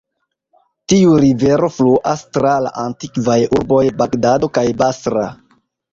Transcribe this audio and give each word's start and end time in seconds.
Tiu 0.93 1.11
rivero 1.23 1.69
fluas 1.75 2.23
tra 2.37 2.53
la 2.69 2.71
antikvaj 2.85 3.39
urboj 3.59 3.83
Bagdado 4.01 4.51
kaj 4.61 4.65
Basra. 4.81 5.29